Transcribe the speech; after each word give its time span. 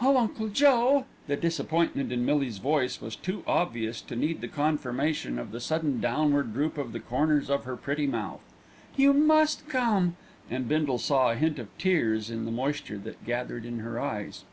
"Oh, 0.00 0.16
Uncle 0.16 0.46
Joe!" 0.50 1.04
The 1.26 1.34
disappointment 1.34 2.12
in 2.12 2.24
Millie's 2.24 2.58
voice 2.58 3.00
was 3.00 3.16
too 3.16 3.42
obvious 3.44 4.00
to 4.02 4.14
need 4.14 4.40
the 4.40 4.46
confirmation 4.46 5.36
of 5.36 5.50
the 5.50 5.58
sudden 5.58 6.00
downward 6.00 6.54
droop 6.54 6.78
of 6.78 6.92
the 6.92 7.00
corners 7.00 7.50
of 7.50 7.64
her 7.64 7.74
pretty 7.76 8.06
mouth. 8.06 8.38
"You 8.96 9.12
must 9.12 9.68
come;" 9.68 10.14
and 10.48 10.68
Bindle 10.68 10.98
saw 10.98 11.32
a 11.32 11.36
hint 11.36 11.58
of 11.58 11.76
tears 11.76 12.30
in 12.30 12.44
the 12.44 12.52
moisture 12.52 12.98
that 12.98 13.26
gathered 13.26 13.64
in 13.64 13.80
her 13.80 13.98
eyes. 13.98 14.44